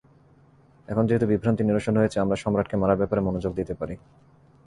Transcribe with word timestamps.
এখন 0.87 1.03
যেহেতু 1.07 1.25
বিভ্রান্তির 1.31 1.67
নিরসন 1.67 1.95
হয়েছে, 1.97 2.17
আমরা 2.19 2.35
সম্রাটকে 2.35 2.75
মারার 2.81 2.99
ব্যাপারে 3.01 3.21
মনোযোগ 3.27 3.51
দিতে 3.59 3.73
পারি। 3.73 3.95